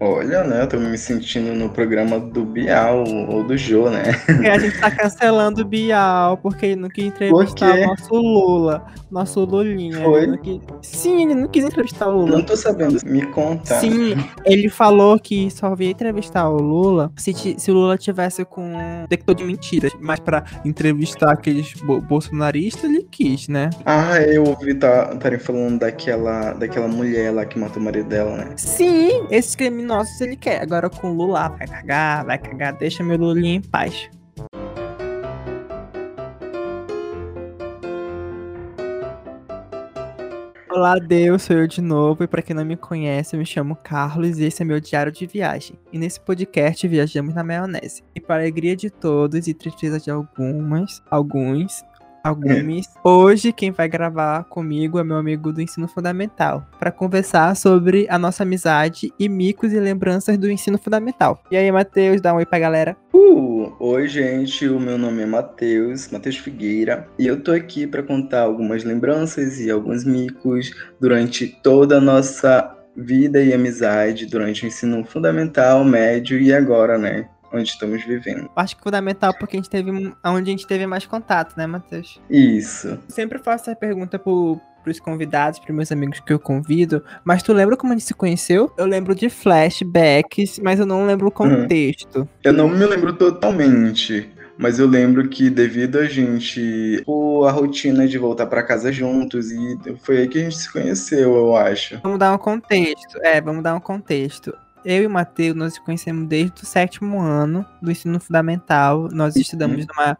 Olha, 0.00 0.44
né? 0.44 0.60
Eu 0.60 0.66
tô 0.68 0.76
me 0.78 0.98
sentindo 0.98 1.54
no 1.54 1.70
programa 1.70 2.20
do 2.20 2.44
Bial 2.44 3.02
ou 3.30 3.42
do 3.42 3.56
Jô, 3.56 3.88
né? 3.88 4.02
E 4.42 4.46
a 4.46 4.58
gente 4.58 4.78
tá 4.78 4.90
cancelando 4.90 5.62
o 5.62 5.64
Bial 5.64 6.36
porque 6.36 6.66
ele 6.66 6.76
não 6.76 6.90
quis 6.90 7.06
entrevistar 7.06 7.74
o 7.74 7.86
nosso 7.86 8.14
Lula, 8.14 8.84
nosso 9.10 9.40
Lulinha. 9.42 10.04
Foi? 10.04 10.24
Ele 10.24 10.36
quis- 10.36 10.60
Sim, 10.82 11.22
ele 11.22 11.34
não 11.34 11.48
quis 11.48 11.64
entrevistar 11.64 12.08
o 12.08 12.12
Lula. 12.18 12.36
Não 12.36 12.42
tô 12.44 12.54
sabendo. 12.54 12.98
Me 13.06 13.24
conta. 13.28 13.80
Sim, 13.80 14.16
ele 14.44 14.68
falou 14.68 15.18
que 15.18 15.50
só 15.50 15.74
ia 15.78 15.90
entrevistar 15.92 16.46
o 16.50 16.58
Lula 16.60 17.10
se, 17.16 17.32
ti- 17.32 17.56
se 17.58 17.70
o 17.70 17.74
Lula 17.74 17.96
tivesse 17.96 18.44
com 18.44 18.74
detector 19.08 19.34
de 19.34 19.44
mentiras. 19.44 19.92
Mas 19.98 20.20
pra 20.20 20.44
entrevistar 20.62 21.32
aqueles 21.32 21.72
bo 21.72 22.02
bolsonaristas, 22.02 22.84
ele 22.84 23.08
quis, 23.10 23.48
né? 23.48 23.70
Ah, 23.86 24.20
eu 24.20 24.44
ouvi 24.44 24.72
estarem 24.72 25.38
falando 25.38 25.78
daquela, 25.78 26.52
daquela 26.52 26.86
mulher 26.86 27.32
lá 27.32 27.46
que 27.46 27.58
matou 27.58 27.80
o 27.80 27.84
marido 27.86 28.10
dela, 28.10 28.36
né? 28.36 28.50
Sim, 28.58 29.26
esses 29.86 30.16
criminosos 30.16 30.20
ele 30.20 30.36
quer. 30.36 30.62
Agora 30.62 30.90
com 30.90 31.12
o 31.12 31.14
Lula, 31.14 31.48
vai 31.48 31.66
cagar, 31.66 32.24
vai 32.24 32.38
cagar, 32.38 32.72
deixa 32.72 33.02
meu 33.02 33.16
Lulinha 33.16 33.54
em 33.54 33.60
paz. 33.60 34.10
Olá, 40.68 40.98
Deus, 40.98 41.42
sou 41.42 41.56
eu 41.56 41.66
de 41.66 41.80
novo 41.80 42.24
e 42.24 42.26
para 42.26 42.42
quem 42.42 42.54
não 42.54 42.62
me 42.62 42.76
conhece, 42.76 43.34
eu 43.34 43.38
me 43.38 43.46
chamo 43.46 43.74
Carlos 43.76 44.38
e 44.38 44.44
esse 44.44 44.60
é 44.60 44.64
meu 44.64 44.78
diário 44.78 45.10
de 45.10 45.26
viagem. 45.26 45.78
E 45.90 45.98
nesse 45.98 46.20
podcast 46.20 46.86
viajamos 46.86 47.34
na 47.34 47.42
maionese. 47.42 48.04
E 48.14 48.20
para 48.20 48.42
alegria 48.42 48.76
de 48.76 48.90
todos 48.90 49.46
e 49.46 49.54
tristeza 49.54 49.98
de 49.98 50.10
algumas, 50.10 51.02
alguns, 51.10 51.82
alguns, 52.26 52.86
hoje 53.04 53.52
quem 53.52 53.70
vai 53.70 53.88
gravar 53.88 54.44
comigo 54.44 54.98
é 54.98 55.04
meu 55.04 55.16
amigo 55.16 55.52
do 55.52 55.60
ensino 55.60 55.86
fundamental, 55.86 56.66
para 56.78 56.90
conversar 56.90 57.54
sobre 57.56 58.06
a 58.10 58.18
nossa 58.18 58.42
amizade 58.42 59.12
e 59.18 59.28
micos 59.28 59.72
e 59.72 59.80
lembranças 59.80 60.36
do 60.36 60.50
ensino 60.50 60.78
fundamental. 60.78 61.42
E 61.50 61.56
aí, 61.56 61.70
Matheus, 61.70 62.20
dá 62.20 62.34
um 62.34 62.36
oi 62.36 62.46
pra 62.46 62.58
galera. 62.58 62.96
Uh, 63.14 63.72
oi, 63.78 64.08
gente. 64.08 64.68
O 64.68 64.80
meu 64.80 64.98
nome 64.98 65.22
é 65.22 65.26
Matheus, 65.26 66.08
Matheus 66.10 66.36
Figueira, 66.36 67.08
e 67.18 67.26
eu 67.26 67.42
tô 67.42 67.52
aqui 67.52 67.86
pra 67.86 68.02
contar 68.02 68.42
algumas 68.42 68.84
lembranças 68.84 69.60
e 69.60 69.70
alguns 69.70 70.04
micos 70.04 70.70
durante 71.00 71.46
toda 71.62 71.98
a 71.98 72.00
nossa 72.00 72.72
vida 72.96 73.42
e 73.42 73.52
amizade 73.52 74.26
durante 74.26 74.64
o 74.64 74.66
ensino 74.66 75.04
fundamental, 75.04 75.84
médio 75.84 76.40
e 76.40 76.52
agora, 76.52 76.96
né? 76.96 77.28
Onde 77.52 77.68
estamos 77.68 78.04
vivendo. 78.04 78.50
Acho 78.56 78.76
que 78.76 78.82
fundamental 78.82 79.34
porque 79.34 79.56
a 79.56 79.60
gente 79.60 79.70
teve 79.70 79.90
onde 79.90 80.50
a 80.50 80.52
gente 80.52 80.66
teve 80.66 80.86
mais 80.86 81.06
contato, 81.06 81.56
né, 81.56 81.66
Matheus? 81.66 82.20
Isso. 82.28 82.98
Sempre 83.08 83.38
faço 83.38 83.70
essa 83.70 83.78
pergunta 83.78 84.18
pro, 84.18 84.60
pros 84.82 85.00
convidados, 85.00 85.58
pros 85.58 85.74
meus 85.74 85.90
amigos 85.90 86.20
que 86.20 86.32
eu 86.32 86.38
convido, 86.38 87.02
mas 87.24 87.42
tu 87.42 87.52
lembra 87.52 87.76
como 87.76 87.92
a 87.92 87.96
gente 87.96 88.06
se 88.06 88.14
conheceu? 88.14 88.72
Eu 88.76 88.86
lembro 88.86 89.14
de 89.14 89.28
flashbacks, 89.28 90.58
mas 90.60 90.78
eu 90.78 90.86
não 90.86 91.06
lembro 91.06 91.26
o 91.28 91.30
contexto. 91.32 92.28
Eu 92.42 92.52
não 92.52 92.68
me 92.68 92.84
lembro 92.86 93.12
totalmente. 93.12 94.30
Mas 94.58 94.78
eu 94.78 94.86
lembro 94.86 95.28
que 95.28 95.50
devido 95.50 95.98
a 95.98 96.06
gente 96.06 97.02
por 97.04 97.46
a 97.46 97.50
rotina 97.50 98.08
de 98.08 98.16
voltar 98.16 98.46
pra 98.46 98.62
casa 98.62 98.90
juntos 98.90 99.50
e 99.50 99.76
foi 100.02 100.18
aí 100.18 100.28
que 100.28 100.38
a 100.38 100.42
gente 100.44 100.56
se 100.56 100.72
conheceu, 100.72 101.34
eu 101.34 101.56
acho. 101.56 102.00
Vamos 102.02 102.18
dar 102.18 102.32
um 102.32 102.38
contexto. 102.38 103.18
É, 103.22 103.40
vamos 103.40 103.62
dar 103.62 103.74
um 103.74 103.80
contexto. 103.80 104.56
Eu 104.88 105.02
e 105.02 105.06
o 105.06 105.10
Matheus, 105.10 105.56
nós 105.56 105.72
nos 105.74 105.78
conhecemos 105.80 106.28
desde 106.28 106.62
o 106.62 106.66
sétimo 106.66 107.20
ano 107.20 107.66
do 107.82 107.90
ensino 107.90 108.20
fundamental. 108.20 109.08
Nós 109.10 109.34
estudamos 109.34 109.84
numa, 109.84 110.16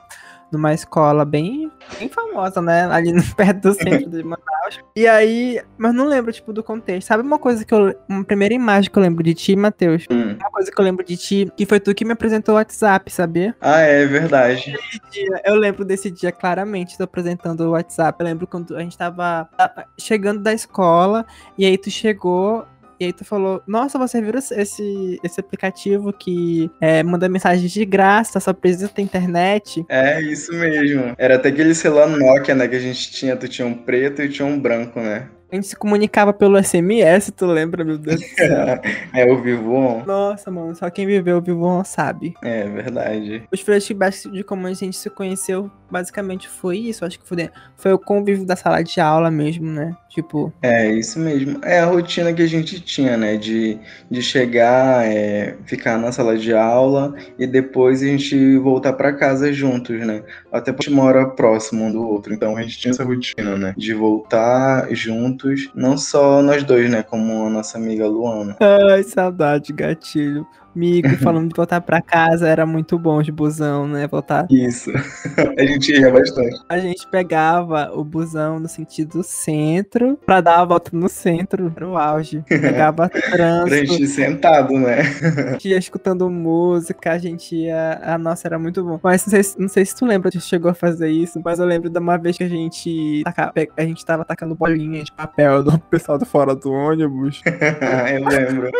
numa 0.50 0.74
escola 0.74 1.24
bem, 1.24 1.70
bem 2.00 2.08
famosa, 2.08 2.60
né? 2.60 2.84
Ali 2.90 3.12
no- 3.12 3.22
perto 3.36 3.60
do 3.68 3.74
centro 3.74 4.10
de 4.10 4.24
Manaus. 4.24 4.80
E 4.96 5.06
aí, 5.06 5.62
mas 5.78 5.94
não 5.94 6.06
lembro, 6.08 6.32
tipo, 6.32 6.52
do 6.52 6.64
contexto. 6.64 7.06
Sabe 7.06 7.22
uma 7.22 7.38
coisa 7.38 7.64
que 7.64 7.72
eu. 7.72 7.94
Uma 8.08 8.24
primeira 8.24 8.52
imagem 8.54 8.90
que 8.90 8.98
eu 8.98 9.02
lembro 9.02 9.22
de 9.22 9.34
ti, 9.34 9.54
Matheus? 9.54 10.04
Hum. 10.10 10.34
Uma 10.40 10.50
coisa 10.50 10.68
que 10.72 10.80
eu 10.80 10.84
lembro 10.84 11.04
de 11.06 11.16
ti, 11.16 11.48
que 11.56 11.64
foi 11.64 11.78
tu 11.78 11.94
que 11.94 12.04
me 12.04 12.12
apresentou 12.12 12.54
o 12.54 12.58
WhatsApp, 12.58 13.08
sabia? 13.12 13.54
Ah, 13.60 13.78
é 13.82 14.04
verdade. 14.04 14.76
Dia- 15.12 15.42
Eu 15.44 15.54
lembro 15.54 15.84
desse 15.84 16.10
dia 16.10 16.32
claramente, 16.32 16.96
tu 16.96 17.04
apresentando 17.04 17.60
o 17.60 17.70
WhatsApp. 17.70 18.18
Eu 18.20 18.26
lembro 18.26 18.46
quando 18.48 18.74
a 18.76 18.80
gente 18.80 18.98
tava 18.98 19.48
tava 19.56 19.84
chegando 19.96 20.40
da 20.42 20.52
escola, 20.52 21.24
e 21.56 21.64
aí 21.64 21.78
tu 21.78 21.88
chegou. 21.88 22.66
E 22.98 23.06
aí 23.06 23.12
tu 23.12 23.24
falou, 23.24 23.62
nossa, 23.66 23.98
você 23.98 24.20
viu 24.20 24.32
esse, 24.36 25.20
esse 25.22 25.40
aplicativo 25.40 26.12
que 26.12 26.70
é, 26.80 27.02
manda 27.02 27.28
mensagens 27.28 27.70
de 27.70 27.84
graça, 27.84 28.40
só 28.40 28.52
precisa 28.52 28.88
ter 28.88 29.02
internet? 29.02 29.84
É 29.88 30.20
isso 30.20 30.52
mesmo. 30.52 31.14
Era 31.18 31.36
até 31.36 31.48
aquele 31.50 31.74
celular 31.74 32.08
Nokia, 32.08 32.54
né, 32.54 32.66
que 32.66 32.76
a 32.76 32.80
gente 32.80 33.10
tinha. 33.10 33.36
Tu 33.36 33.48
tinha 33.48 33.66
um 33.66 33.74
preto 33.74 34.22
e 34.22 34.28
tinha 34.28 34.46
um 34.46 34.58
branco, 34.58 35.00
né? 35.00 35.28
A 35.50 35.54
gente 35.54 35.68
se 35.68 35.76
comunicava 35.76 36.32
pelo 36.32 36.60
SMS, 36.62 37.30
tu 37.30 37.46
lembra, 37.46 37.84
meu 37.84 37.96
Deus 37.96 38.20
do 38.20 38.26
céu? 38.26 38.80
É 39.14 39.24
o 39.30 39.40
Vivo 39.40 39.74
On. 39.74 40.04
Nossa, 40.04 40.50
mano, 40.50 40.74
só 40.74 40.90
quem 40.90 41.06
viveu 41.06 41.38
o 41.38 41.40
Vivo 41.40 41.60
não 41.60 41.84
sabe. 41.84 42.34
É 42.42 42.64
verdade. 42.64 43.44
Os 43.52 43.60
flashbacks 43.60 44.28
de 44.32 44.42
como 44.42 44.66
a 44.66 44.72
gente 44.72 44.96
se 44.96 45.08
conheceu, 45.08 45.70
basicamente 45.90 46.48
foi 46.48 46.78
isso. 46.78 47.04
Acho 47.04 47.18
que 47.18 47.26
foi, 47.26 47.50
foi 47.76 47.92
o 47.92 47.98
convívio 47.98 48.44
da 48.44 48.56
sala 48.56 48.82
de 48.82 49.00
aula 49.00 49.30
mesmo, 49.30 49.70
né? 49.70 49.96
Tipo, 50.08 50.52
É 50.62 50.90
isso 50.92 51.18
mesmo. 51.18 51.58
É 51.62 51.80
a 51.80 51.86
rotina 51.86 52.32
que 52.32 52.42
a 52.42 52.46
gente 52.46 52.80
tinha, 52.80 53.16
né? 53.16 53.36
De, 53.36 53.78
de 54.10 54.22
chegar, 54.22 55.06
é, 55.06 55.56
ficar 55.64 55.98
na 55.98 56.10
sala 56.10 56.38
de 56.38 56.54
aula 56.54 57.14
e 57.38 57.46
depois 57.46 58.02
a 58.02 58.06
gente 58.06 58.56
voltar 58.58 58.94
pra 58.94 59.12
casa 59.12 59.52
juntos, 59.52 59.98
né? 60.06 60.22
Até 60.50 60.72
porque 60.72 60.86
a 60.86 60.90
gente 60.90 60.96
mora 60.96 61.26
próximo 61.26 61.84
um 61.84 61.92
do 61.92 62.06
outro. 62.06 62.32
Então 62.32 62.56
a 62.56 62.62
gente 62.62 62.78
tinha 62.78 62.92
essa 62.92 63.04
rotina, 63.04 63.56
né? 63.56 63.74
De 63.76 63.92
voltar 63.92 64.88
juntos, 64.94 65.70
não 65.74 65.98
só 65.98 66.42
nós 66.42 66.64
dois, 66.64 66.90
né? 66.90 67.02
Como 67.02 67.46
a 67.46 67.50
nossa 67.50 67.76
amiga 67.76 68.06
Luana. 68.06 68.56
Ai, 68.60 69.02
saudade, 69.02 69.72
gatilho. 69.72 70.46
Mico 70.76 71.08
falando 71.22 71.48
de 71.48 71.54
voltar 71.56 71.80
pra 71.80 72.00
casa 72.02 72.46
era 72.48 72.66
muito 72.66 72.98
bom 72.98 73.22
de 73.22 73.32
busão, 73.32 73.88
né? 73.88 74.06
Voltar. 74.06 74.46
Isso. 74.50 74.90
a 75.58 75.64
gente 75.64 75.92
ia 75.92 76.10
bastante. 76.12 76.60
A 76.68 76.78
gente 76.78 77.06
pegava 77.08 77.90
o 77.94 78.04
busão 78.04 78.60
no 78.60 78.68
sentido 78.68 79.22
centro 79.22 80.18
pra 80.26 80.40
dar 80.40 80.60
a 80.60 80.64
volta 80.64 80.90
no 80.92 81.08
centro. 81.08 81.72
Era 81.74 81.88
o 81.88 81.96
auge. 81.96 82.44
Pegava 82.48 83.08
Pra 83.08 83.20
trânsito, 83.20 83.74
gente 83.92 84.02
ir 84.02 84.06
sentado, 84.08 84.72
né? 84.74 85.00
a 85.00 85.52
gente 85.52 85.68
ia 85.68 85.78
escutando 85.78 86.28
música, 86.30 87.12
a 87.12 87.18
gente 87.18 87.54
ia. 87.56 88.00
A 88.02 88.18
nossa 88.18 88.46
era 88.46 88.58
muito 88.58 88.84
bom. 88.84 89.00
Mas 89.02 89.24
não 89.26 89.30
sei, 89.30 89.42
se- 89.42 89.58
não 89.60 89.68
sei 89.68 89.84
se 89.84 89.94
tu 89.96 90.04
lembra, 90.04 90.30
tu 90.30 90.40
chegou 90.40 90.70
a 90.70 90.74
fazer 90.74 91.08
isso, 91.10 91.40
mas 91.44 91.58
eu 91.58 91.66
lembro 91.66 91.88
de 91.88 91.98
uma 91.98 92.16
vez 92.18 92.36
que 92.36 92.44
a 92.44 92.48
gente. 92.48 93.22
taca- 93.24 93.52
A 93.76 93.82
gente 93.82 94.04
tava 94.04 94.24
tacando 94.24 94.54
bolinha 94.54 95.02
de 95.02 95.12
papel 95.12 95.62
do 95.62 95.78
pessoal 95.78 96.18
do 96.18 96.26
fora 96.26 96.54
do 96.54 96.70
ônibus. 96.70 97.42
eu 97.46 98.28
lembro. 98.28 98.70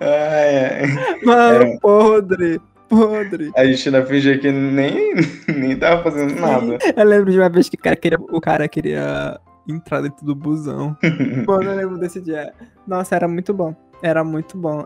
Ah, 0.00 0.40
é. 0.40 0.86
Mano, 1.24 1.64
Era- 1.64 1.78
podre. 1.80 2.60
Podre. 2.88 3.52
A 3.56 3.64
gente 3.64 3.88
ainda 3.88 4.04
fingia 4.04 4.36
que 4.38 4.50
nem, 4.50 5.14
nem 5.48 5.76
tava 5.78 6.02
fazendo 6.02 6.34
nada. 6.40 6.76
Eu 6.96 7.04
lembro 7.04 7.30
de 7.30 7.38
uma 7.38 7.48
vez 7.48 7.68
que 7.68 7.76
o 7.76 7.78
cara 7.78 7.94
queria, 7.94 8.18
o 8.18 8.40
cara 8.40 8.66
queria 8.68 9.38
entrar 9.68 10.00
dentro 10.00 10.26
do 10.26 10.34
busão. 10.34 10.96
Mano, 11.46 11.70
eu 11.70 11.76
lembro 11.76 11.98
desse 11.98 12.20
dia. 12.20 12.52
Nossa, 12.86 13.14
era 13.14 13.28
muito 13.28 13.54
bom. 13.54 13.76
Era 14.02 14.24
muito 14.24 14.56
bom. 14.58 14.84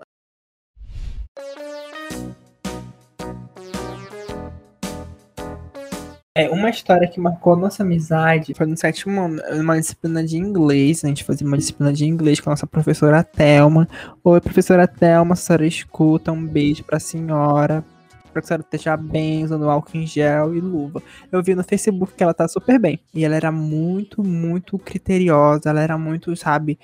É, 6.37 6.51
uma 6.51 6.69
história 6.69 7.07
que 7.07 7.21
marcou 7.21 7.53
a 7.53 7.57
nossa 7.57 7.85
amizade 7.85 8.55
foi 8.55 8.67
no 8.67 8.77
sétimo 8.77 9.21
ano, 9.21 9.41
uma 9.53 9.79
disciplina 9.79 10.25
de 10.25 10.37
inglês. 10.37 11.05
A 11.05 11.07
gente 11.07 11.23
fazia 11.23 11.47
uma 11.47 11.57
disciplina 11.57 11.93
de 11.93 12.05
inglês 12.07 12.41
com 12.41 12.51
a 12.51 12.55
nossa 12.55 12.67
professora 12.67 13.23
Thelma. 13.23 13.89
Oi, 14.25 14.41
professora 14.41 14.89
Thelma, 14.89 15.35
a 15.35 15.37
senhora 15.37 15.65
escuta, 15.65 16.33
um 16.33 16.45
beijo 16.45 16.83
pra 16.83 16.99
senhora. 16.99 17.85
Espero 18.25 18.33
que 18.33 18.39
a 18.39 18.43
senhora 18.43 18.63
esteja 18.65 18.97
bem, 18.97 19.45
usando 19.45 19.71
álcool 19.71 19.97
em 19.97 20.05
gel 20.09 20.57
e 20.57 20.61
luva. 20.61 21.01
Eu 21.31 21.41
vi 21.41 21.55
no 21.55 21.63
Facebook 21.63 22.15
que 22.15 22.25
ela 22.25 22.35
tá 22.35 22.49
super 22.49 22.81
bem. 22.81 22.99
E 23.15 23.25
ela 23.25 23.37
era 23.37 23.53
muito, 23.53 24.25
muito 24.25 24.77
criteriosa. 24.77 25.71
Ela 25.71 25.83
era 25.83 25.97
muito, 25.97 26.35
sabe, 26.35 26.81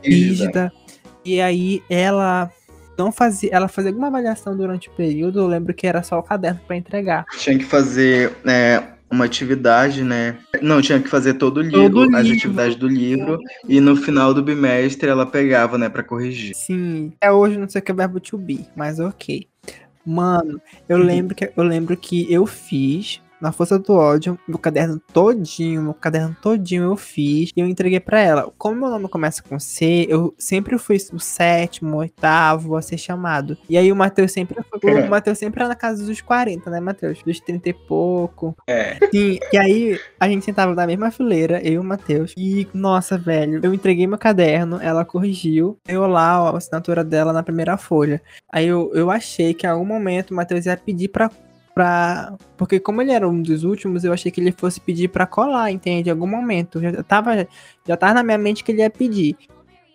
rígida. 0.00 0.72
E 1.24 1.40
aí 1.40 1.82
ela 1.90 2.48
não 2.98 3.12
fazia. 3.12 3.50
Ela 3.52 3.68
fazia 3.68 3.90
alguma 3.90 4.08
avaliação 4.08 4.56
durante 4.56 4.88
o 4.88 4.92
período. 4.92 5.38
Eu 5.38 5.46
lembro 5.46 5.72
que 5.72 5.86
era 5.86 6.02
só 6.02 6.18
o 6.18 6.22
caderno 6.22 6.60
pra 6.66 6.76
entregar. 6.76 7.24
Tinha 7.38 7.56
que 7.56 7.64
fazer 7.64 8.32
é, 8.44 8.82
uma 9.10 9.24
atividade, 9.24 10.02
né? 10.02 10.36
Não, 10.60 10.82
tinha 10.82 11.00
que 11.00 11.08
fazer 11.08 11.34
todo 11.34 11.58
o 11.58 11.62
livro, 11.62 11.80
Todo 12.06 12.16
as 12.16 12.22
livro. 12.24 12.36
atividades 12.38 12.76
do 12.76 12.88
livro, 12.88 13.38
e 13.68 13.80
no 13.80 13.96
final 13.96 14.34
do 14.34 14.42
bimestre 14.42 15.08
ela 15.08 15.24
pegava, 15.24 15.78
né, 15.78 15.88
pra 15.88 16.02
corrigir. 16.02 16.54
Sim. 16.54 17.12
Até 17.16 17.32
hoje 17.32 17.56
não 17.56 17.68
sei 17.68 17.80
o 17.80 17.84
que 17.84 17.92
é 17.92 17.94
verbo 17.94 18.18
to 18.20 18.36
be, 18.36 18.66
mas 18.76 18.98
ok. 18.98 19.46
Mano, 20.04 20.60
eu 20.88 20.98
Uhum. 20.98 21.04
lembro 21.04 21.34
que 21.34 21.50
eu 21.54 21.62
lembro 21.64 21.96
que 21.96 22.30
eu 22.32 22.46
fiz 22.46 23.20
na 23.40 23.52
força 23.52 23.78
do 23.78 23.92
ódio, 23.92 24.38
meu 24.46 24.58
caderno 24.58 25.00
todinho, 25.12 25.82
meu 25.82 25.94
caderno 25.94 26.36
todinho 26.40 26.84
eu 26.84 26.96
fiz 26.96 27.50
e 27.56 27.60
eu 27.60 27.66
entreguei 27.66 28.00
para 28.00 28.20
ela. 28.20 28.52
Como 28.58 28.80
meu 28.80 28.90
nome 28.90 29.08
começa 29.08 29.42
com 29.42 29.58
C, 29.58 30.06
eu 30.08 30.34
sempre 30.38 30.76
fui 30.78 30.96
o 31.12 31.18
sétimo, 31.18 31.96
oitavo 31.96 32.76
a 32.76 32.82
ser 32.82 32.98
chamado. 32.98 33.56
E 33.68 33.76
aí 33.76 33.90
o 33.92 33.96
Matheus 33.96 34.32
sempre 34.32 34.56
foi, 34.62 35.02
o 35.02 35.10
Matheus 35.10 35.38
sempre 35.38 35.60
era 35.60 35.68
na 35.68 35.74
casa 35.74 36.04
dos 36.04 36.20
40, 36.20 36.70
né, 36.70 36.80
Matheus? 36.80 37.22
Dos 37.22 37.40
30 37.40 37.68
e 37.68 37.72
pouco. 37.72 38.56
É. 38.66 38.98
Sim, 39.10 39.38
e 39.52 39.56
aí 39.56 40.00
a 40.18 40.28
gente 40.28 40.44
sentava 40.44 40.74
na 40.74 40.86
mesma 40.86 41.10
fileira, 41.10 41.60
eu 41.62 41.74
e 41.74 41.78
o 41.78 41.84
Matheus. 41.84 42.34
E, 42.36 42.66
nossa, 42.74 43.16
velho, 43.16 43.60
eu 43.62 43.72
entreguei 43.72 44.06
meu 44.06 44.18
caderno, 44.18 44.80
ela 44.80 45.04
corrigiu, 45.04 45.78
eu 45.86 46.06
lá, 46.06 46.42
ó, 46.42 46.54
a 46.54 46.58
assinatura 46.58 47.04
dela 47.04 47.32
na 47.32 47.42
primeira 47.42 47.76
folha. 47.76 48.20
Aí 48.50 48.66
eu, 48.66 48.90
eu 48.94 49.10
achei 49.10 49.54
que 49.54 49.66
em 49.66 49.70
algum 49.70 49.84
momento 49.84 50.30
o 50.30 50.34
Matheus 50.34 50.66
ia 50.66 50.76
pedir 50.76 51.08
pra 51.08 51.30
pra. 51.78 52.36
Porque 52.56 52.80
como 52.80 53.00
ele 53.00 53.12
era 53.12 53.28
um 53.28 53.40
dos 53.40 53.62
últimos, 53.62 54.02
eu 54.02 54.12
achei 54.12 54.32
que 54.32 54.40
ele 54.40 54.50
fosse 54.50 54.80
pedir 54.80 55.06
pra 55.06 55.28
colar, 55.28 55.70
entende? 55.70 56.08
Em 56.08 56.12
algum 56.12 56.26
momento. 56.26 56.80
Já 56.80 57.04
tava, 57.04 57.46
já 57.86 57.96
tava 57.96 58.14
na 58.14 58.22
minha 58.24 58.36
mente 58.36 58.64
que 58.64 58.72
ele 58.72 58.80
ia 58.80 58.90
pedir. 58.90 59.36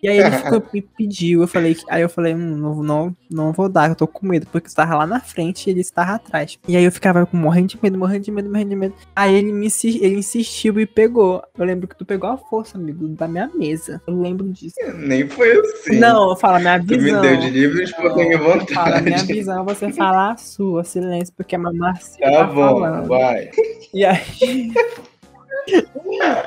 E 0.04 0.08
aí 0.08 0.18
ele 0.18 0.30
ficou, 0.36 0.62
me 0.70 0.82
pediu, 0.82 1.40
eu 1.40 1.48
falei, 1.48 1.74
aí 1.88 2.02
eu 2.02 2.10
falei, 2.10 2.34
hum, 2.34 2.56
não, 2.56 2.82
não, 2.82 3.16
não 3.30 3.52
vou 3.52 3.70
dar, 3.70 3.88
eu 3.88 3.94
tô 3.94 4.06
com 4.06 4.26
medo, 4.26 4.46
porque 4.52 4.68
você 4.68 4.76
tava 4.76 4.96
lá 4.96 5.06
na 5.06 5.18
frente 5.18 5.66
e 5.66 5.70
ele 5.70 5.80
estava 5.80 6.12
atrás. 6.12 6.58
E 6.68 6.76
aí 6.76 6.84
eu 6.84 6.92
ficava 6.92 7.24
com 7.24 7.38
morrendo 7.38 7.68
de 7.68 7.78
medo, 7.82 7.98
morrendo 7.98 8.24
de 8.24 8.30
medo, 8.30 8.50
morrendo 8.50 8.68
de 8.68 8.76
medo. 8.76 8.94
Aí 9.16 9.34
ele 9.34 9.50
me 9.50 9.66
ele 9.82 10.16
insistiu 10.16 10.78
e 10.78 10.84
pegou. 10.84 11.42
Eu 11.58 11.64
lembro 11.64 11.88
que 11.88 11.96
tu 11.96 12.04
pegou 12.04 12.28
a 12.28 12.36
força, 12.36 12.76
amigo, 12.76 13.08
da 13.08 13.26
minha 13.26 13.50
mesa. 13.54 14.02
Eu 14.06 14.20
lembro 14.20 14.46
disso. 14.52 14.76
Nem 14.94 15.26
foi 15.26 15.52
assim. 15.52 15.98
Não, 15.98 16.36
fala 16.36 16.58
minha 16.58 16.78
visão. 16.78 16.98
Tu 16.98 17.02
me 17.02 17.20
deu 17.22 17.36
de 17.38 17.48
livre 17.48 17.80
e 17.80 17.84
espontânea 17.84 18.38
vontade. 18.38 18.74
Fala 18.74 19.00
minha 19.00 19.24
visão, 19.24 19.64
você 19.64 19.90
fala 19.90 20.32
a 20.32 20.36
sua, 20.36 20.84
silêncio, 20.84 21.32
porque 21.34 21.56
a 21.56 21.58
mamãe 21.58 21.94
tá, 22.20 22.30
tá 22.30 22.44
bom, 22.44 22.80
falando. 22.80 23.08
vai. 23.08 23.50
E 23.94 24.04
aí... 24.04 24.70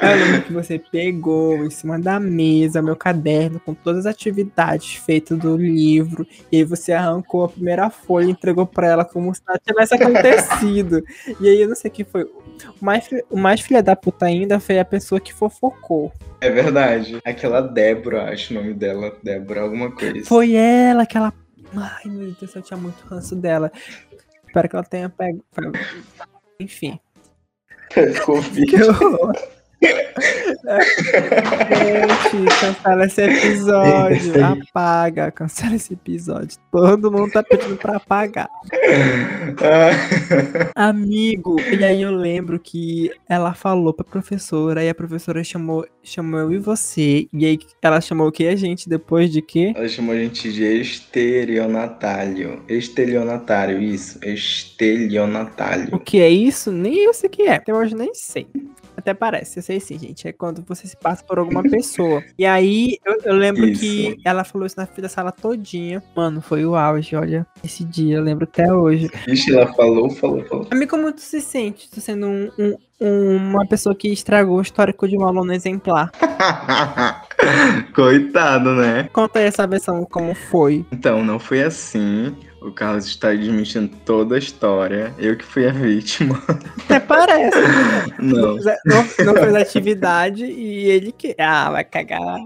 Eu 0.02 0.26
lembro 0.26 0.42
que 0.44 0.54
você 0.54 0.80
pegou 0.80 1.66
em 1.66 1.70
cima 1.70 2.00
da 2.00 2.20
mesa 2.20 2.82
meu 2.82 2.96
caderno 2.96 3.60
com 3.60 3.74
todas 3.74 4.06
as 4.06 4.14
atividades 4.14 4.96
feitas 4.96 5.38
do 5.38 5.58
livro 5.58 6.26
e 6.52 6.58
aí 6.58 6.64
você 6.64 6.94
arrancou 6.94 7.44
a 7.44 7.50
primeira 7.50 7.90
folha 7.90 8.26
e 8.26 8.32
entregou 8.32 8.66
para 8.66 8.88
ela 8.88 9.06
como 9.06 9.34
se 9.34 9.42
nada 9.48 9.60
tivesse 9.66 9.96
acontecido. 9.96 11.04
e 11.40 11.50
aí 11.50 11.62
eu 11.62 11.70
não 11.70 11.76
sei 11.76 11.90
quem 11.90 12.06
foi. 12.06 12.24
O 12.24 12.86
mais, 12.86 13.10
o 13.30 13.38
mais 13.38 13.62
filha 13.62 13.84
da 13.84 13.96
puta 13.96 14.26
ainda 14.26 14.60
foi 14.60 14.80
a 14.80 14.86
pessoa 14.86 15.20
que 15.20 15.34
fofocou. 15.34 16.12
É 16.42 16.50
verdade. 16.50 17.20
Aquela 17.26 17.62
Débora, 17.62 18.32
acho 18.32 18.54
o 18.54 18.56
nome 18.56 18.74
dela. 18.74 19.16
Débora, 19.24 19.62
alguma 19.62 19.92
coisa. 19.92 20.26
Foi 20.26 20.54
ela, 20.54 21.04
aquela. 21.04 21.34
Ai, 21.76 22.04
meu 22.06 22.32
Deus, 22.40 22.56
eu 22.56 22.62
tinha 22.62 22.78
muito 22.78 23.04
ranço 23.08 23.36
dela. 23.36 23.72
Espero 24.46 24.70
que 24.70 24.76
ela 24.76 24.86
tenha 24.86 25.10
pego. 25.10 25.44
Enfim. 26.60 27.00
Covid. 28.26 28.72
Gente, 31.70 32.60
cancela 32.60 33.06
esse 33.06 33.22
episódio. 33.22 34.34
Apaga, 34.44 35.32
cancela 35.32 35.76
esse 35.76 35.94
episódio. 35.94 36.58
Todo 36.72 37.12
mundo 37.12 37.32
tá 37.32 37.44
pedindo 37.44 37.78
pra 37.78 37.98
apagar. 37.98 38.50
Amigo, 40.76 41.62
e 41.62 41.84
aí 41.84 42.02
eu 42.02 42.12
lembro 42.12 42.60
que 42.60 43.12
ela 43.30 43.54
falou 43.54 43.94
pra 43.94 44.04
professora, 44.04 44.84
e 44.84 44.90
a 44.90 44.96
professora 44.96 45.44
chamou, 45.44 45.86
chamou 46.04 46.40
eu 46.40 46.54
e 46.54 46.58
você. 46.58 47.28
E 47.32 47.46
aí 47.46 47.60
ela 47.82 48.02
chamou 48.02 48.28
o 48.28 48.32
que 48.32 48.48
a 48.48 48.56
gente 48.56 48.90
depois 48.90 49.32
de 49.32 49.42
quê? 49.42 49.74
Ela 49.76 49.88
chamou 49.88 50.16
a 50.16 50.18
gente 50.18 50.52
de 50.52 50.64
estelionatário. 50.64 52.64
Estelionatário, 52.68 53.82
isso. 53.82 54.20
Estelionatário. 54.24 55.94
O 55.94 56.00
que 56.00 56.20
é 56.20 56.30
isso? 56.30 56.72
Nem 56.72 56.98
eu 56.98 57.14
sei 57.14 57.28
o 57.28 57.32
que 57.32 57.44
é. 57.44 57.56
Até 57.56 57.74
hoje 57.74 57.96
nem 57.96 58.14
sei. 58.14 58.48
Até 59.08 59.14
parece, 59.14 59.60
eu 59.60 59.64
sei 59.64 59.80
sim, 59.80 59.98
gente. 59.98 60.28
É 60.28 60.34
quando 60.34 60.62
você 60.68 60.86
se 60.86 60.98
passa 60.98 61.24
por 61.24 61.40
alguma 61.40 61.64
pessoa. 61.64 62.22
E 62.38 62.46
aí, 62.46 62.98
eu, 63.06 63.18
eu 63.24 63.36
lembro 63.36 63.66
isso. 63.66 63.80
que 63.80 64.18
ela 64.26 64.44
falou 64.44 64.68
isso 64.68 64.76
na 64.78 64.86
da 64.86 65.08
sala 65.08 65.32
todinha. 65.32 66.04
Mano, 66.14 66.42
foi 66.42 66.66
o 66.66 66.76
auge, 66.76 67.16
olha. 67.16 67.48
Esse 67.64 67.86
dia, 67.86 68.18
eu 68.18 68.22
lembro 68.22 68.44
até 68.44 68.74
hoje. 68.74 69.10
Ixi, 69.26 69.56
ela 69.56 69.74
falou, 69.74 70.10
falou, 70.10 70.44
falou. 70.44 70.68
Amigo, 70.70 70.92
como 70.92 71.10
tu 71.14 71.22
se 71.22 71.40
sente? 71.40 71.90
Tu 71.90 72.02
sendo 72.02 72.28
um, 72.28 72.52
um, 73.00 73.38
uma 73.38 73.66
pessoa 73.66 73.96
que 73.96 74.10
estragou 74.10 74.58
o 74.58 74.62
histórico 74.62 75.08
de 75.08 75.18
um 75.18 75.26
aluno 75.26 75.54
exemplar. 75.54 76.12
Coitado, 77.96 78.76
né? 78.76 79.08
Conta 79.14 79.40
aí 79.40 79.46
essa 79.46 79.66
versão, 79.66 80.04
como 80.04 80.36
foi. 80.36 80.86
Então, 80.92 81.24
não 81.24 81.40
foi 81.40 81.64
assim. 81.64 82.36
O 82.62 82.72
Carlos 82.72 83.06
está 83.06 83.34
desmentindo 83.34 83.96
toda 84.04 84.36
a 84.36 84.40
história. 84.40 85.14
Eu 85.18 85.38
que 85.38 85.46
fui 85.46 85.68
a 85.68 85.72
vítima. 85.72 86.42
Até 86.86 87.00
parece. 87.02 87.58
Não. 88.20 88.56
Não, 88.86 89.26
não 89.26 89.36
fez 89.36 89.56
atividade 89.56 90.46
e 90.46 90.90
ele 90.90 91.12
que. 91.12 91.36
Ah, 91.38 91.70
vai 91.72 91.84
cagar. 91.84 92.38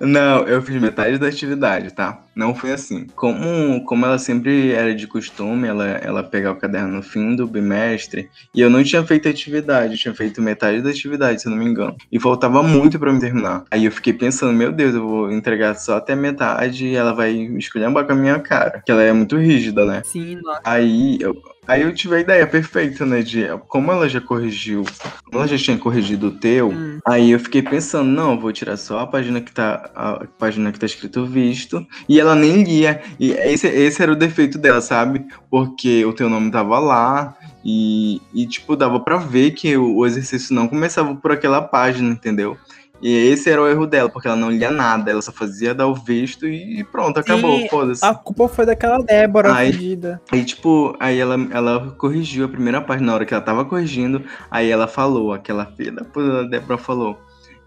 Não, 0.00 0.46
eu 0.46 0.60
fiz 0.60 0.80
metade 0.80 1.18
da 1.18 1.28
atividade, 1.28 1.92
tá? 1.92 2.22
Não 2.34 2.54
foi 2.54 2.72
assim. 2.72 3.06
Como, 3.14 3.84
como 3.84 4.06
ela 4.06 4.18
sempre 4.18 4.72
era 4.72 4.94
de 4.94 5.06
costume, 5.06 5.68
ela, 5.68 5.86
ela 5.86 6.22
pegar 6.22 6.52
o 6.52 6.56
caderno 6.56 6.96
no 6.96 7.02
fim 7.02 7.34
do 7.34 7.46
bimestre, 7.46 8.28
e 8.54 8.60
eu 8.60 8.70
não 8.70 8.82
tinha 8.82 9.04
feito 9.04 9.28
atividade, 9.28 9.94
eu 9.94 9.98
tinha 9.98 10.14
feito 10.14 10.40
metade 10.40 10.82
da 10.82 10.90
atividade, 10.90 11.42
se 11.42 11.48
eu 11.48 11.50
não 11.50 11.58
me 11.58 11.66
engano. 11.66 11.96
E 12.10 12.18
faltava 12.18 12.62
muito 12.62 12.98
para 12.98 13.12
me 13.12 13.20
terminar. 13.20 13.64
Aí 13.70 13.84
eu 13.84 13.92
fiquei 13.92 14.12
pensando, 14.12 14.52
meu 14.52 14.72
Deus, 14.72 14.94
eu 14.94 15.06
vou 15.06 15.32
entregar 15.32 15.74
só 15.74 15.96
até 15.96 16.14
metade 16.14 16.86
e 16.86 16.94
ela 16.94 17.12
vai 17.12 17.32
escolher 17.32 17.88
um 17.88 17.92
com 17.92 18.12
a 18.12 18.14
minha 18.14 18.38
cara. 18.38 18.82
Que 18.84 18.92
ela 18.92 19.02
é 19.02 19.12
muito 19.12 19.36
rígida, 19.36 19.84
né? 19.84 20.02
Sim, 20.04 20.36
nossa. 20.42 20.60
Aí 20.64 21.18
eu, 21.20 21.34
Aí 21.70 21.82
eu 21.82 21.94
tive 21.94 22.16
a 22.16 22.20
ideia 22.20 22.46
perfeita, 22.48 23.06
né? 23.06 23.22
De 23.22 23.46
como 23.68 23.92
ela 23.92 24.08
já 24.08 24.20
corrigiu, 24.20 24.84
como 25.24 25.38
ela 25.38 25.46
já 25.46 25.56
tinha 25.56 25.78
corrigido 25.78 26.26
o 26.26 26.32
teu, 26.32 26.70
hum. 26.70 26.98
aí 27.06 27.30
eu 27.30 27.38
fiquei 27.38 27.62
pensando, 27.62 28.10
não, 28.10 28.38
vou 28.38 28.52
tirar 28.52 28.76
só 28.76 28.98
a 28.98 29.06
página 29.06 29.40
que 29.40 29.52
tá. 29.52 29.88
A 29.94 30.26
página 30.36 30.72
que 30.72 30.80
tá 30.80 30.86
escrito 30.86 31.24
visto. 31.24 31.86
E 32.08 32.19
ela 32.20 32.34
nem 32.34 32.62
lia. 32.62 33.00
E 33.18 33.32
esse, 33.32 33.66
esse 33.66 34.02
era 34.02 34.12
o 34.12 34.16
defeito 34.16 34.58
dela, 34.58 34.80
sabe? 34.80 35.26
Porque 35.50 36.04
o 36.04 36.12
teu 36.12 36.28
nome 36.28 36.50
tava 36.50 36.78
lá. 36.78 37.36
E, 37.64 38.20
e 38.32 38.46
tipo, 38.46 38.76
dava 38.76 39.00
pra 39.00 39.16
ver 39.16 39.50
que 39.52 39.76
o, 39.76 39.96
o 39.96 40.06
exercício 40.06 40.54
não 40.54 40.68
começava 40.68 41.14
por 41.14 41.32
aquela 41.32 41.60
página, 41.60 42.10
entendeu? 42.10 42.56
E 43.02 43.10
esse 43.10 43.48
era 43.48 43.62
o 43.62 43.66
erro 43.66 43.86
dela, 43.86 44.10
porque 44.10 44.28
ela 44.28 44.36
não 44.36 44.50
lia 44.50 44.70
nada, 44.70 45.10
ela 45.10 45.22
só 45.22 45.32
fazia 45.32 45.74
dar 45.74 45.86
o 45.86 45.94
visto 45.94 46.46
e 46.46 46.84
pronto, 46.84 47.18
acabou, 47.18 47.66
foda-se. 47.68 48.04
A 48.04 48.14
culpa 48.14 48.46
foi 48.46 48.66
daquela 48.66 49.02
Débora 49.02 49.54
aí, 49.54 49.72
fugida. 49.72 50.20
Aí, 50.30 50.44
tipo, 50.44 50.94
aí 51.00 51.18
ela, 51.18 51.36
ela 51.50 51.90
corrigiu 51.92 52.44
a 52.44 52.48
primeira 52.48 52.80
página, 52.82 53.06
na 53.06 53.14
hora 53.14 53.24
que 53.24 53.32
ela 53.32 53.42
tava 53.42 53.64
corrigindo, 53.64 54.22
aí 54.50 54.70
ela 54.70 54.86
falou, 54.86 55.32
aquela 55.32 55.64
filha 55.64 55.92
da 55.92 56.42
Débora 56.42 56.76
falou. 56.76 57.18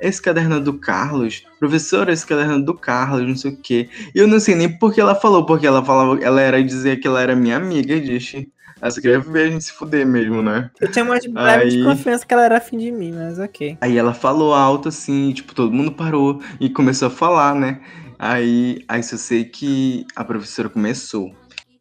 Esse 0.04 0.22
caderno 0.22 0.58
é 0.58 0.60
do 0.60 0.74
Carlos, 0.74 1.46
professor, 1.58 2.10
esse 2.10 2.28
caderno 2.28 2.56
é 2.56 2.60
do 2.60 2.74
Carlos, 2.74 3.26
não 3.26 3.38
sei 3.38 3.52
o 3.52 3.58
quê. 3.58 3.90
E 4.14 4.20
eu 4.20 4.28
não 4.28 4.38
sei 4.38 4.54
nem 4.54 4.68
por 4.78 4.94
que 4.94 5.00
ela 5.00 5.16
falou, 5.16 5.46
porque 5.46 5.66
ela 5.66 5.84
falava, 5.84 6.22
ela 6.22 6.42
era 6.42 6.62
dizer 6.62 6.98
que 7.00 7.08
ela 7.08 7.22
era 7.22 7.34
minha 7.38 7.56
amiga, 7.56 7.98
disse. 7.98 8.52
Ela 8.82 8.92
só 8.92 9.00
queria 9.00 9.22
ver 9.22 9.48
a 9.48 9.52
gente 9.52 9.64
se 9.64 9.72
fuder 9.72 10.06
mesmo, 10.06 10.42
né? 10.42 10.70
Eu 10.82 10.92
tinha 10.92 11.06
uma 11.06 11.18
breve 11.18 11.70
de 11.70 11.84
confiança 11.86 12.26
que 12.26 12.34
ela 12.34 12.44
era 12.44 12.58
afim 12.58 12.78
de 12.78 12.92
mim, 12.92 13.14
mas 13.14 13.40
ok. 13.40 13.78
Aí 13.80 13.98
ela 13.98 14.14
falou 14.14 14.54
alto 14.54 14.90
assim, 14.90 15.32
tipo, 15.32 15.56
todo 15.56 15.72
mundo 15.72 15.94
parou 15.94 16.42
e 16.60 16.70
começou 16.70 17.08
a 17.08 17.12
falar, 17.12 17.56
né? 17.56 17.80
Aí, 18.20 18.84
aí 18.90 19.02
só 19.02 19.16
sei 19.16 19.46
que 19.46 20.06
a 20.14 20.26
professora 20.26 20.68
começou. 20.68 21.32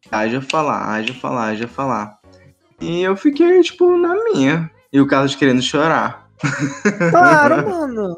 Haja 0.09 0.39
falar, 0.39 0.93
haja 0.93 1.13
falar, 1.13 1.47
haja 1.47 1.67
falar. 1.67 2.19
E 2.79 3.01
eu 3.01 3.17
fiquei, 3.17 3.59
tipo, 3.61 3.97
na 3.97 4.15
minha. 4.23 4.71
E 4.93 5.01
o 5.01 5.07
Carlos 5.07 5.35
querendo 5.35 5.61
chorar. 5.61 6.22
Claro, 7.09 7.63
mano. 7.69 8.15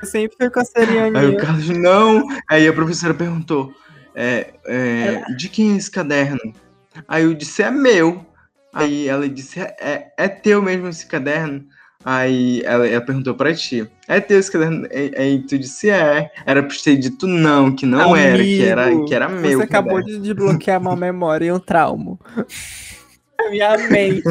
Eu 0.00 0.08
sempre 0.08 0.36
fui 0.36 0.50
com 0.50 0.60
a 0.60 0.64
Seriane. 0.64 1.16
Aí 1.16 1.28
o 1.28 1.36
Carlos, 1.36 1.68
não. 1.68 2.26
Aí 2.48 2.66
a 2.66 2.72
professora 2.72 3.14
perguntou: 3.14 3.72
é, 4.14 4.54
é, 4.66 5.24
de 5.36 5.48
quem 5.48 5.74
é 5.74 5.76
esse 5.76 5.90
caderno? 5.90 6.52
Aí 7.06 7.24
eu 7.24 7.34
disse, 7.34 7.62
é 7.62 7.70
meu. 7.70 8.24
Aí 8.72 9.06
ela 9.06 9.28
disse, 9.28 9.60
é, 9.60 9.76
é, 9.80 10.12
é 10.16 10.28
teu 10.28 10.62
mesmo 10.62 10.88
esse 10.88 11.06
caderno? 11.06 11.64
Aí 12.04 12.62
ela, 12.64 12.86
ela, 12.86 13.00
perguntou 13.00 13.34
pra 13.34 13.54
ti, 13.54 13.88
é 14.08 14.18
teu 14.18 14.38
esse 14.38 14.50
caderno? 14.50 14.88
Aí 15.16 15.46
tu 15.46 15.58
disse, 15.58 15.90
é. 15.90 16.30
Era 16.44 16.62
pra 16.62 16.76
ter 16.82 16.96
dito 16.96 17.26
não, 17.26 17.74
que 17.74 17.86
não 17.86 18.12
Amigo, 18.12 18.16
era, 18.16 18.42
que 18.42 18.64
era, 18.64 19.04
que 19.04 19.14
era 19.14 19.28
meu. 19.28 19.58
Você 19.58 19.64
acabou 19.64 20.02
de 20.02 20.18
desbloquear 20.18 20.80
uma 20.80 20.96
memória 20.96 21.46
e 21.46 21.52
um 21.52 21.60
trauma 21.60 22.18
a 23.38 23.50
minha 23.50 23.76
mente. 23.88 24.22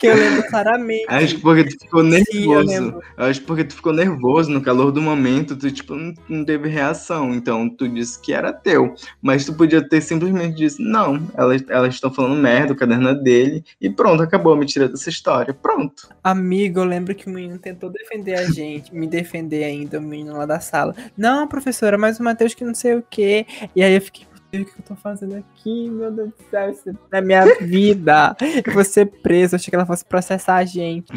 Que 0.00 0.06
eu 0.06 0.16
lembro 0.16 0.48
claramente. 0.48 1.04
Acho 1.08 1.36
que 1.36 1.42
porque 1.42 1.64
tu 1.64 1.78
ficou 1.78 2.02
nervoso. 2.02 2.68
Sim, 2.70 2.94
acho 3.18 3.40
que 3.40 3.46
porque 3.46 3.64
tu 3.64 3.74
ficou 3.74 3.92
nervoso 3.92 4.50
no 4.50 4.62
calor 4.62 4.90
do 4.90 5.02
momento, 5.02 5.54
tu 5.54 5.70
tipo, 5.70 5.94
não, 5.94 6.14
não, 6.26 6.42
teve 6.42 6.70
reação. 6.70 7.34
Então 7.34 7.68
tu 7.68 7.86
disse 7.86 8.18
que 8.18 8.32
era 8.32 8.50
teu. 8.50 8.94
Mas 9.20 9.44
tu 9.44 9.52
podia 9.52 9.86
ter 9.86 10.00
simplesmente 10.00 10.56
dito, 10.56 10.76
não, 10.80 11.20
elas, 11.36 11.62
elas 11.68 11.94
estão 11.94 12.10
falando 12.10 12.40
merda, 12.40 12.72
o 12.72 12.76
caderno 12.76 13.10
é 13.10 13.14
dele. 13.14 13.62
E 13.78 13.90
pronto, 13.90 14.22
acabou, 14.22 14.56
me 14.56 14.64
tira 14.64 14.88
dessa 14.88 15.10
história. 15.10 15.52
Pronto. 15.52 16.08
Amigo, 16.24 16.80
eu 16.80 16.84
lembro 16.84 17.14
que 17.14 17.26
o 17.26 17.30
menino 17.30 17.58
tentou 17.58 17.90
defender 17.90 18.36
a 18.36 18.50
gente, 18.50 18.94
me 18.94 19.06
defender 19.06 19.64
ainda, 19.64 19.98
o 19.98 20.02
menino 20.02 20.32
lá 20.32 20.46
da 20.46 20.60
sala. 20.60 20.94
Não, 21.14 21.46
professora, 21.46 21.98
mas 21.98 22.18
o 22.18 22.22
Matheus 22.22 22.54
que 22.54 22.64
não 22.64 22.74
sei 22.74 22.94
o 22.94 23.04
quê. 23.10 23.44
E 23.76 23.82
aí 23.82 23.94
eu 23.94 24.00
fiquei, 24.00 24.24
o 24.58 24.64
que 24.64 24.80
eu 24.80 24.84
tô 24.84 24.96
fazendo 24.96 25.36
aqui? 25.36 25.88
Meu 25.88 26.10
Deus 26.10 26.30
do 26.30 26.50
céu, 26.50 26.70
isso 26.70 26.90
é 27.12 27.20
minha 27.20 27.44
vida. 27.60 28.36
Eu 28.66 28.72
vou 28.72 28.84
ser 28.84 29.06
presa. 29.06 29.56
Achei 29.56 29.70
que 29.70 29.76
ela 29.76 29.86
fosse 29.86 30.04
processar 30.04 30.56
a 30.56 30.64
gente. 30.64 31.12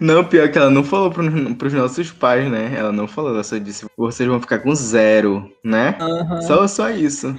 Não, 0.00 0.24
pior 0.24 0.50
que 0.50 0.58
ela 0.58 0.70
não 0.70 0.82
falou 0.82 1.10
pro, 1.10 1.54
pros 1.56 1.72
nossos 1.72 2.10
pais, 2.10 2.50
né? 2.50 2.74
Ela 2.76 2.92
não 2.92 3.06
falou, 3.06 3.32
ela 3.32 3.44
só 3.44 3.58
disse, 3.58 3.86
vocês 3.96 4.28
vão 4.28 4.40
ficar 4.40 4.60
com 4.60 4.74
zero, 4.74 5.50
né? 5.62 5.96
Aham. 6.00 6.42
Só, 6.42 6.66
só 6.66 6.90
isso. 6.90 7.34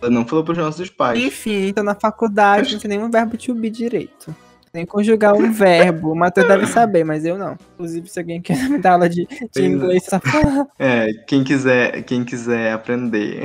Ela 0.00 0.10
não 0.10 0.26
falou 0.26 0.44
pros 0.44 0.58
nossos 0.58 0.90
pais. 0.90 1.18
Enfim, 1.18 1.72
tô 1.72 1.82
na 1.82 1.94
faculdade, 1.94 2.74
não 2.74 2.80
tem 2.80 2.90
nenhum 2.90 3.10
verbo 3.10 3.36
to 3.36 3.54
be 3.54 3.70
direito. 3.70 4.34
Tem 4.74 4.84
que 4.84 4.90
conjugar 4.90 5.34
um 5.34 5.52
verbo. 5.52 6.10
O 6.10 6.16
Matheus 6.16 6.48
deve 6.48 6.66
saber, 6.66 7.04
mas 7.04 7.24
eu 7.24 7.38
não. 7.38 7.56
Inclusive, 7.74 8.08
se 8.08 8.18
alguém 8.18 8.42
quer 8.42 8.58
me 8.68 8.78
dar 8.78 8.94
aula 8.94 9.08
de, 9.08 9.24
de 9.54 9.64
inglês, 9.64 10.02
só 10.02 10.18
fala. 10.18 10.66
É, 10.76 11.12
quem 11.28 11.44
quiser, 11.44 12.02
quem 12.02 12.24
quiser 12.24 12.72
aprender, 12.72 13.44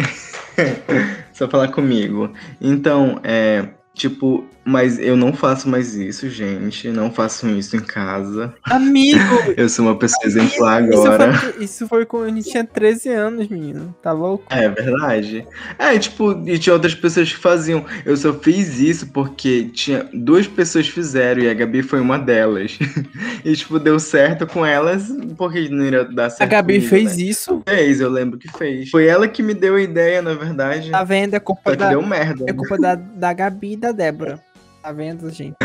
só 1.31 1.47
falar 1.47 1.67
comigo. 1.67 2.33
Então, 2.59 3.19
é, 3.23 3.67
tipo, 3.99 4.47
mas 4.63 4.99
eu 4.99 5.17
não 5.17 5.33
faço 5.33 5.67
mais 5.67 5.95
isso, 5.95 6.29
gente. 6.29 6.89
Não 6.89 7.11
faço 7.11 7.47
isso 7.49 7.75
em 7.75 7.79
casa. 7.79 8.53
Amigo! 8.63 9.19
Eu 9.57 9.67
sou 9.67 9.85
uma 9.85 9.97
pessoa 9.97 10.25
exemplar 10.25 10.87
Isso 10.87 11.07
agora. 11.07 11.33
foi, 11.33 11.63
isso 11.63 11.87
foi 11.87 12.05
quando 12.05 12.25
a 12.25 12.29
gente 12.29 12.49
tinha 12.49 12.63
13 12.63 13.09
anos, 13.09 13.47
menino. 13.47 13.95
Tá 14.01 14.11
louco? 14.11 14.45
É 14.49 14.69
verdade. 14.69 15.45
É, 15.77 15.97
tipo, 15.97 16.31
e 16.47 16.57
tinha 16.59 16.73
outras 16.73 16.93
pessoas 16.93 17.31
que 17.31 17.37
faziam. 17.37 17.83
Eu 18.05 18.15
só 18.15 18.33
fiz 18.33 18.79
isso 18.79 19.07
porque 19.07 19.65
tinha 19.73 20.07
duas 20.13 20.47
pessoas 20.47 20.87
fizeram 20.87 21.41
e 21.41 21.49
a 21.49 21.53
Gabi 21.53 21.81
foi 21.81 21.99
uma 21.99 22.17
delas. 22.17 22.77
e, 23.43 23.53
tipo, 23.55 23.79
deu 23.79 23.99
certo 23.99 24.45
com 24.45 24.65
elas, 24.65 25.07
porque 25.35 25.67
não 25.67 25.83
iria 25.83 26.05
dar 26.05 26.29
certo. 26.29 26.43
A 26.43 26.45
Gabi 26.45 26.75
comigo, 26.75 26.89
fez 26.89 27.17
né? 27.17 27.23
isso. 27.23 27.61
Fez, 27.67 27.99
eu 27.99 28.09
lembro 28.09 28.37
que 28.37 28.47
fez. 28.57 28.89
Foi 28.89 29.07
ela 29.07 29.27
que 29.27 29.41
me 29.41 29.53
deu 29.53 29.75
a 29.75 29.81
ideia, 29.81 30.21
na 30.21 30.35
verdade. 30.35 30.91
Tá 30.91 31.03
vendo? 31.03 31.33
É 31.33 31.39
culpa, 31.39 31.71
Só 31.71 31.75
da, 31.75 31.89
deu 31.89 32.05
merda. 32.05 32.45
é 32.47 32.53
culpa 32.53 32.77
da, 32.77 32.95
da 32.95 33.33
Gabi 33.33 33.73
e 33.73 33.77
da 33.91 33.91
Débora. 33.91 34.43
Tá 34.81 34.93
vendo, 34.93 35.29
gente? 35.29 35.55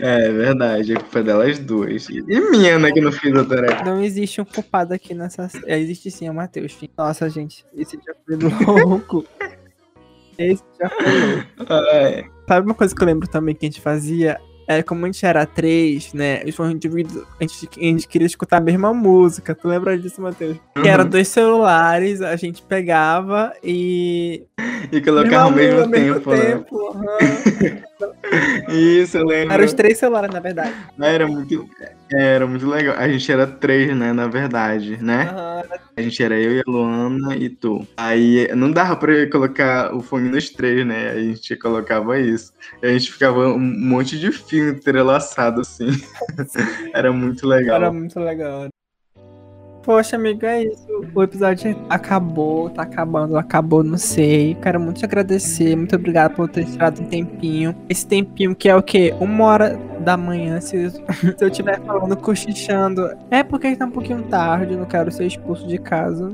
É 0.00 0.32
verdade, 0.32 0.94
a 0.94 1.00
culpa 1.00 1.20
é 1.20 1.22
delas 1.22 1.58
duas. 1.60 2.08
E 2.08 2.22
minha, 2.50 2.78
né, 2.78 2.90
que 2.90 3.00
não 3.00 3.12
fiz 3.12 3.32
a 3.36 3.44
tarefa. 3.44 3.84
Não 3.84 4.02
existe 4.02 4.40
um 4.40 4.44
culpado 4.44 4.92
aqui 4.92 5.14
nessa. 5.14 5.48
É, 5.66 5.78
existe 5.78 6.10
sim, 6.10 6.26
é 6.26 6.30
o 6.30 6.34
Matheus. 6.34 6.76
Nossa, 6.96 7.28
gente, 7.30 7.64
esse 7.76 7.98
já 8.04 8.14
foi 8.26 8.36
louco. 8.36 9.24
Esse 10.36 10.64
já 10.80 10.90
foi 10.90 11.34
louco. 11.34 11.72
Ai, 11.72 12.24
Sabe 12.48 12.66
uma 12.66 12.74
coisa 12.74 12.94
que 12.94 13.02
eu 13.02 13.06
lembro 13.06 13.28
também 13.28 13.54
que 13.54 13.64
a 13.64 13.68
gente 13.68 13.80
fazia? 13.80 14.40
É 14.66 14.82
como 14.82 15.04
a 15.04 15.08
gente 15.08 15.24
era 15.26 15.44
três, 15.46 16.12
né? 16.14 16.40
A 16.42 16.46
gente, 16.46 16.58
a 16.88 17.42
gente, 17.42 17.68
a 17.78 17.82
gente 17.84 18.08
queria 18.08 18.26
escutar 18.26 18.56
a 18.56 18.60
mesma 18.60 18.92
música. 18.94 19.54
Tu 19.54 19.68
lembra 19.68 19.98
disso, 19.98 20.20
Matheus? 20.22 20.56
Que 20.80 20.88
era 20.88 21.02
Uhum. 21.02 21.08
dois 21.10 21.28
celulares, 21.28 22.20
a 22.22 22.34
gente 22.36 22.62
pegava 22.62 23.52
e. 23.62 24.44
E 24.92 25.00
colocar 25.00 25.42
ao 25.42 25.50
mesmo 25.50 25.80
música, 25.80 25.96
tempo, 25.98 26.30
né? 26.30 26.36
tempo, 26.52 26.88
aham. 26.88 27.84
Isso, 28.68 29.18
eu 29.18 29.24
lembro. 29.24 29.54
Eram 29.54 29.64
os 29.64 29.72
três 29.72 29.98
celulares, 29.98 30.32
na 30.32 30.40
verdade. 30.40 30.74
Era 31.00 31.26
muito, 31.26 31.68
era 32.12 32.46
muito 32.46 32.66
legal. 32.68 32.96
A 32.96 33.08
gente 33.08 33.30
era 33.30 33.46
três, 33.46 33.96
né, 33.96 34.12
na 34.12 34.26
verdade, 34.26 35.02
né? 35.02 35.28
Aham, 35.30 35.62
A 35.96 36.02
gente 36.02 36.22
era 36.22 36.38
eu 36.38 36.56
e 36.56 36.60
a 36.60 36.64
Luana 36.66 37.36
e 37.36 37.48
tu. 37.48 37.86
Aí 37.96 38.48
não 38.54 38.70
dava 38.70 38.96
pra 38.96 39.30
colocar 39.30 39.94
o 39.94 40.00
fone 40.00 40.28
nos 40.28 40.50
três, 40.50 40.86
né? 40.86 41.10
A 41.10 41.20
gente 41.20 41.56
colocava 41.56 42.18
isso. 42.18 42.52
E 42.82 42.86
a 42.86 42.92
gente 42.92 43.12
ficava 43.12 43.48
um 43.48 43.58
monte 43.58 44.18
de 44.18 44.32
fio 44.32 44.70
entrelaçado, 44.70 45.60
assim. 45.60 45.86
era 46.94 47.12
muito 47.12 47.46
legal. 47.46 47.76
Era 47.76 47.92
muito 47.92 48.18
legal. 48.18 48.68
Poxa, 49.84 50.16
amigo, 50.16 50.46
é 50.46 50.64
isso. 50.64 50.86
O 51.14 51.22
episódio 51.22 51.76
acabou, 51.90 52.70
tá 52.70 52.82
acabando, 52.82 53.36
acabou, 53.36 53.84
não 53.84 53.98
sei. 53.98 54.54
Quero 54.62 54.80
muito 54.80 55.00
te 55.00 55.04
agradecer. 55.04 55.76
Muito 55.76 55.94
obrigado 55.94 56.34
por 56.34 56.48
ter 56.48 56.64
tirado 56.64 57.02
um 57.02 57.04
tempinho. 57.04 57.76
Esse 57.86 58.06
tempinho 58.06 58.56
que 58.56 58.66
é 58.66 58.74
o 58.74 58.82
quê? 58.82 59.14
Uma 59.20 59.44
hora 59.44 59.78
da 60.00 60.16
manhã. 60.16 60.58
Se, 60.58 60.88
se 60.90 61.36
eu 61.38 61.48
estiver 61.48 61.78
falando, 61.82 62.16
cochichando, 62.16 63.10
é 63.30 63.42
porque 63.42 63.76
tá 63.76 63.84
um 63.84 63.90
pouquinho 63.90 64.22
tarde. 64.22 64.74
Não 64.74 64.86
quero 64.86 65.12
ser 65.12 65.26
expulso 65.26 65.66
de 65.66 65.76
casa. 65.76 66.32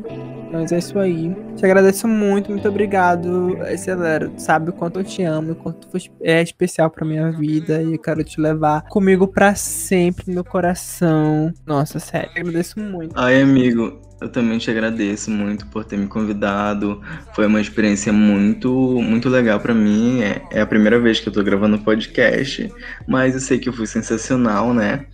Mas 0.53 0.73
é 0.73 0.79
isso 0.79 0.99
aí. 0.99 1.35
Te 1.57 1.65
agradeço 1.65 2.09
muito, 2.09 2.51
muito 2.51 2.69
obrigado. 2.69 3.57
Acelera, 3.63 4.31
sabe 4.37 4.71
o 4.71 4.73
quanto 4.73 5.01
eu 5.01 5.05
te 5.05 5.23
amo, 5.23 5.53
o 5.53 5.55
quanto 5.55 5.87
tu 5.87 5.99
é 6.23 6.43
especial 6.43 6.91
pra 6.91 7.07
minha 7.07 7.31
vida. 7.31 7.83
E 7.83 7.95
eu 7.95 7.99
quero 7.99 8.25
te 8.25 8.41
levar 8.41 8.83
comigo 8.89 9.29
pra 9.29 9.55
sempre 9.55 10.25
no 10.27 10.35
meu 10.35 10.45
coração. 10.45 11.53
Nossa, 11.65 11.99
sério, 11.99 12.31
agradeço 12.37 12.81
muito. 12.81 13.13
Ai, 13.17 13.41
amigo, 13.41 14.01
eu 14.21 14.29
também 14.29 14.59
te 14.59 14.71
agradeço 14.71 15.31
muito 15.31 15.67
por 15.69 15.85
ter 15.85 15.97
me 15.97 16.07
convidado. 16.07 17.01
Foi 17.35 17.47
uma 17.47 17.61
experiência 17.61 18.13
muito, 18.13 18.71
muito 19.01 19.29
legal 19.29 19.59
pra 19.61 19.73
mim. 19.73 20.21
É, 20.23 20.43
é 20.51 20.61
a 20.61 20.67
primeira 20.67 21.01
vez 21.01 21.21
que 21.21 21.29
eu 21.29 21.33
tô 21.33 21.43
gravando 21.43 21.79
podcast, 21.79 22.71
mas 23.09 23.35
eu 23.35 23.41
sei 23.41 23.59
que 23.59 23.69
eu 23.69 23.73
fui 23.73 23.87
sensacional, 23.87 24.75
né? 24.75 25.07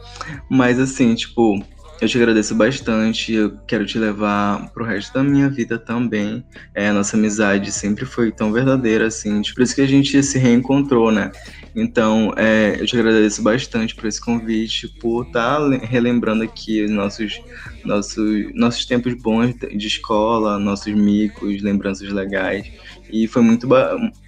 Mas 0.50 0.81
assim, 0.81 1.14
tipo, 1.14 1.62
eu 2.00 2.09
te 2.09 2.17
agradeço 2.19 2.55
bastante. 2.55 3.33
Eu 3.33 3.57
quero 3.67 3.87
te 3.87 3.99
levar 3.99 4.71
pro 4.73 4.85
resto 4.85 5.15
da 5.15 5.23
minha 5.23 5.49
vida 5.49 5.79
também. 5.79 6.45
É, 6.75 6.93
nossa 6.93 7.17
amizade 7.17 7.73
sempre 7.73 8.05
foi 8.05 8.31
tão 8.31 8.53
verdadeira, 8.53 9.07
assim. 9.07 9.41
Por 9.55 9.62
isso 9.62 9.75
que 9.75 9.81
a 9.81 9.87
gente 9.87 10.23
se 10.23 10.38
reencontrou, 10.38 11.11
né? 11.11 11.31
Então, 11.75 12.33
é, 12.37 12.76
eu 12.79 12.87
te 12.87 12.97
agradeço 12.97 13.43
bastante 13.43 13.95
por 13.95 14.07
esse 14.07 14.21
convite, 14.21 14.88
por 15.00 15.26
estar 15.26 15.61
relembrando 15.71 16.43
aqui 16.43 16.85
os 16.85 16.91
nossos, 16.91 17.41
nossos, 17.85 18.55
nossos 18.55 18.85
tempos 18.87 19.15
bons 19.15 19.55
de 19.55 19.87
escola, 19.87 20.59
nossos 20.59 20.95
micos, 20.95 21.62
lembranças 21.62 22.11
legais. 22.11 22.71
E 23.11 23.26
foi 23.26 23.43
muito, 23.43 23.69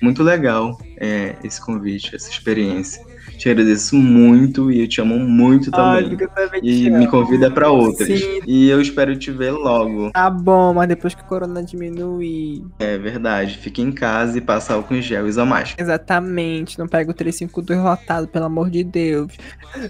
muito 0.01 0.23
legal 0.23 0.79
é, 0.97 1.37
esse 1.43 1.61
convite, 1.61 2.15
essa 2.15 2.31
experiência. 2.31 3.03
Te 3.37 3.49
agradeço 3.51 3.97
muito 3.97 4.71
e 4.71 4.81
eu 4.81 4.89
te 4.89 5.01
amo 5.01 5.19
muito 5.19 5.71
Ai, 5.75 6.03
também. 6.03 6.29
também 6.29 6.61
E 6.63 6.91
me 6.91 7.07
convida 7.07 7.51
para 7.51 7.71
outras. 7.71 8.09
Sim. 8.09 8.41
E 8.47 8.69
eu 8.69 8.81
espero 8.81 9.17
te 9.17 9.31
ver 9.31 9.53
logo. 9.53 10.11
Tá 10.13 10.29
bom, 10.31 10.75
mas 10.75 10.89
depois 10.89 11.15
que 11.15 11.23
o 11.23 11.25
corona 11.25 11.63
diminuir. 11.63 12.65
É 12.79 12.97
verdade. 12.99 13.57
Fique 13.59 13.83
em 13.83 13.93
casa 13.93 14.39
e 14.39 14.41
passa 14.41 14.75
álcool 14.75 14.95
em 14.97 15.03
gel 15.03 15.27
e 15.27 15.29
usa 15.31 15.45
máscara. 15.45 15.83
Exatamente, 15.83 16.79
não 16.79 16.87
pega 16.89 17.11
o 17.11 17.15
352 17.15 17.81
lotado, 17.83 18.29
pelo 18.29 18.47
amor 18.47 18.71
de 18.71 18.83
Deus. 18.85 19.33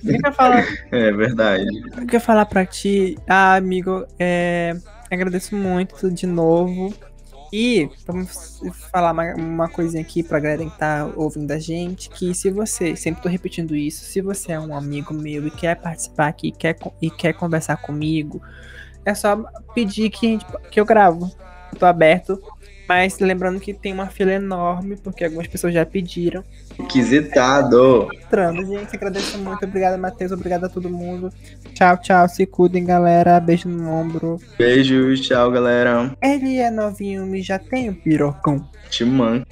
Eu 0.05 0.15
ia 0.15 0.33
falar, 0.33 0.65
É 0.91 1.13
verdade. 1.13 1.65
o 2.01 2.07
que 2.07 2.17
eu 2.17 2.21
falar 2.21 2.47
pra 2.47 2.65
ti? 2.67 3.17
Ah, 3.29 3.55
amigo, 3.55 4.05
é, 4.19 4.77
agradeço 5.11 5.55
muito 5.55 6.11
de 6.11 6.27
novo. 6.27 6.93
E 7.53 7.89
vamos 8.07 8.61
falar 8.91 9.13
uma, 9.13 9.35
uma 9.35 9.69
coisinha 9.69 10.03
aqui 10.03 10.23
pra 10.23 10.39
galera 10.39 10.65
que 10.65 10.79
tá 10.79 11.11
ouvindo 11.17 11.51
a 11.51 11.59
gente, 11.59 12.11
que 12.11 12.35
se 12.35 12.51
você, 12.51 12.95
sempre 12.95 13.23
tô 13.23 13.29
repetindo 13.29 13.75
isso, 13.75 14.05
se 14.05 14.21
você 14.21 14.53
é 14.53 14.61
um 14.61 14.77
amigo 14.77 15.15
meu 15.15 15.47
e 15.47 15.51
quer 15.51 15.77
participar 15.77 16.29
aqui 16.29 16.53
quer, 16.53 16.77
e 17.01 17.11
quer 17.11 17.33
conversar 17.33 17.79
comigo, 17.79 18.43
é 19.05 19.15
só 19.15 19.37
pedir 19.75 20.11
que, 20.11 20.39
que 20.71 20.79
eu 20.79 20.85
gravo. 20.85 21.31
Tô 21.79 21.87
aberto, 21.87 22.43
mas 22.89 23.19
lembrando 23.19 23.61
que 23.61 23.75
tem 23.75 23.93
uma 23.93 24.07
fila 24.07 24.33
enorme, 24.33 24.97
porque 24.97 25.25
algumas 25.25 25.47
pessoas 25.47 25.75
já 25.75 25.85
pediram. 25.85 26.43
Requisitado. 26.79 28.09
Entrando, 28.15 28.65
gente, 28.65 28.97
agradeço 28.97 29.37
muito. 29.39 29.65
Obrigada, 29.65 29.99
Matheus. 29.99 30.33
Obrigada 30.33 30.67
a 30.67 30.71
todo 30.71 30.89
mundo. 30.89 31.31
Tchau, 31.75 31.97
tchau. 31.99 32.29
Se 32.29 32.47
cuidem, 32.47 32.85
galera. 32.85 33.39
Beijo 33.39 33.69
no 33.69 33.91
ombro. 33.91 34.41
Beijos, 34.57 35.21
tchau, 35.21 35.51
galera. 35.51 36.17
Ele 36.23 36.57
é 36.57 36.71
novinho 36.71 37.35
e 37.37 37.43
já 37.43 37.59
tem 37.59 37.91
um 37.91 37.95
pirocão. 37.95 38.67
Te 38.89 39.05
mando. 39.05 39.47